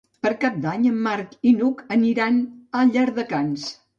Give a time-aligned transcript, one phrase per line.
[0.25, 2.41] Per Cap d'Any en Marc i n'Hug aniran
[2.79, 3.71] a Llardecans.